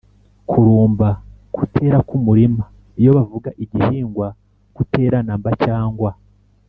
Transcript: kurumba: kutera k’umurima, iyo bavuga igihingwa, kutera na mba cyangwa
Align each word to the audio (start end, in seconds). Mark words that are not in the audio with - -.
kurumba: 0.49 1.07
kutera 1.55 1.97
k’umurima, 2.07 2.63
iyo 2.99 3.11
bavuga 3.17 3.49
igihingwa, 3.63 4.27
kutera 4.75 5.17
na 5.27 5.33
mba 5.39 5.51
cyangwa 5.65 6.11